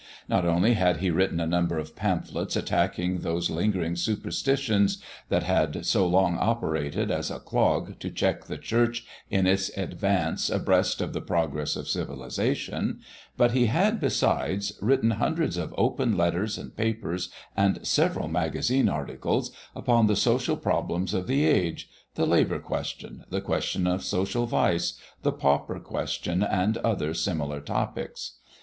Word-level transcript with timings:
Not 0.27 0.47
only 0.47 0.73
had 0.73 0.97
he 0.97 1.11
written 1.11 1.39
a 1.39 1.45
number 1.45 1.77
of 1.77 1.95
pamphlets 1.95 2.55
attacking 2.55 3.19
those 3.19 3.51
lingering 3.51 3.95
superstitions 3.95 4.97
that 5.29 5.43
had 5.43 5.85
so 5.85 6.07
long 6.07 6.39
operated 6.39 7.11
as 7.11 7.29
a 7.29 7.37
clog 7.39 7.99
to 7.99 8.09
check 8.09 8.45
the 8.45 8.57
church 8.57 9.05
in 9.29 9.45
its 9.45 9.69
advance 9.77 10.49
abreast 10.49 11.01
of 11.01 11.13
the 11.13 11.21
progress 11.21 11.75
of 11.75 11.87
civilization, 11.87 13.01
but 13.37 13.51
he 13.51 13.67
had, 13.67 13.99
besides, 13.99 14.73
written 14.81 15.11
hundreds 15.11 15.55
of 15.55 15.71
open 15.77 16.17
letters 16.17 16.57
and 16.57 16.75
papers 16.75 17.29
and 17.55 17.85
several 17.85 18.27
magazine 18.27 18.89
articles 18.89 19.51
upon 19.75 20.07
the 20.07 20.15
social 20.15 20.57
problems 20.57 21.13
of 21.13 21.27
the 21.27 21.45
age 21.45 21.87
the 22.15 22.25
labor 22.25 22.57
question, 22.57 23.23
the 23.29 23.39
question 23.39 23.85
of 23.85 24.03
social 24.03 24.47
vice, 24.47 24.97
the 25.21 25.31
pauper 25.31 25.79
question, 25.79 26.41
and 26.41 26.77
other 26.79 27.13
similar 27.13 27.59
topics. 27.59 28.39